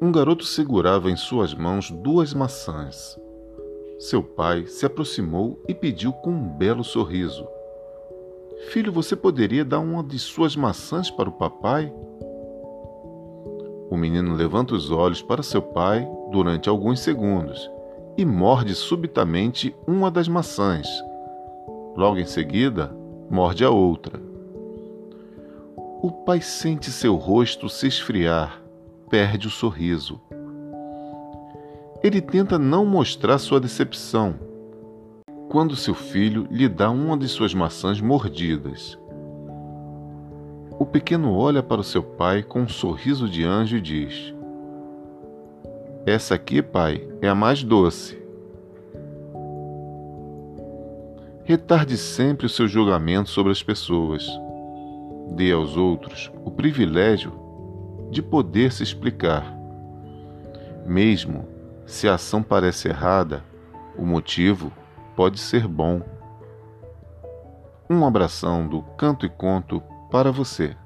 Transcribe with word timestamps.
Um 0.00 0.12
garoto 0.12 0.44
segurava 0.44 1.10
em 1.10 1.16
suas 1.16 1.54
mãos 1.54 1.90
duas 1.90 2.34
maçãs. 2.34 3.18
Seu 3.98 4.22
pai 4.22 4.66
se 4.66 4.84
aproximou 4.84 5.58
e 5.66 5.74
pediu 5.74 6.12
com 6.12 6.30
um 6.30 6.48
belo 6.48 6.84
sorriso: 6.84 7.46
Filho, 8.68 8.92
você 8.92 9.16
poderia 9.16 9.64
dar 9.64 9.78
uma 9.78 10.04
de 10.04 10.18
suas 10.18 10.54
maçãs 10.54 11.10
para 11.10 11.30
o 11.30 11.32
papai? 11.32 11.90
O 13.88 13.96
menino 13.96 14.34
levanta 14.34 14.74
os 14.74 14.90
olhos 14.90 15.22
para 15.22 15.42
seu 15.42 15.62
pai 15.62 16.06
durante 16.30 16.68
alguns 16.68 17.00
segundos 17.00 17.70
e 18.18 18.24
morde 18.24 18.74
subitamente 18.74 19.74
uma 19.86 20.10
das 20.10 20.28
maçãs. 20.28 20.86
Logo 21.96 22.18
em 22.18 22.26
seguida, 22.26 22.94
morde 23.30 23.64
a 23.64 23.70
outra. 23.70 24.20
O 26.02 26.10
pai 26.10 26.42
sente 26.42 26.90
seu 26.90 27.16
rosto 27.16 27.68
se 27.70 27.86
esfriar, 27.86 28.62
perde 29.08 29.46
o 29.46 29.50
sorriso. 29.50 30.20
Ele 32.02 32.20
tenta 32.20 32.58
não 32.58 32.84
mostrar 32.84 33.38
sua 33.38 33.60
decepção 33.60 34.34
quando 35.48 35.76
seu 35.76 35.94
filho 35.94 36.46
lhe 36.50 36.68
dá 36.68 36.90
uma 36.90 37.16
de 37.16 37.28
suas 37.28 37.54
maçãs 37.54 38.00
mordidas. 38.00 38.98
O 40.78 40.84
pequeno 40.84 41.34
olha 41.34 41.62
para 41.62 41.80
o 41.80 41.84
seu 41.84 42.02
pai 42.02 42.42
com 42.42 42.60
um 42.60 42.68
sorriso 42.68 43.28
de 43.28 43.44
anjo 43.44 43.76
e 43.76 43.80
diz: 43.80 44.34
Essa 46.04 46.34
aqui, 46.34 46.60
pai, 46.60 47.08
é 47.22 47.28
a 47.28 47.34
mais 47.34 47.62
doce. 47.62 48.22
Retarde 51.44 51.96
sempre 51.96 52.46
o 52.46 52.50
seu 52.50 52.66
julgamento 52.66 53.30
sobre 53.30 53.52
as 53.52 53.62
pessoas. 53.62 54.28
Dê 55.30 55.52
aos 55.52 55.76
outros 55.76 56.30
o 56.44 56.50
privilégio 56.50 57.45
de 58.10 58.22
poder 58.22 58.72
se 58.72 58.82
explicar. 58.82 59.54
Mesmo 60.86 61.48
se 61.86 62.08
a 62.08 62.14
ação 62.14 62.42
parece 62.42 62.88
errada, 62.88 63.44
o 63.96 64.04
motivo 64.04 64.72
pode 65.14 65.38
ser 65.38 65.66
bom. 65.66 66.02
Um 67.88 68.04
abração 68.04 68.66
do 68.66 68.82
Canto 68.82 69.24
e 69.24 69.28
Conto 69.28 69.82
para 70.10 70.30
você. 70.30 70.76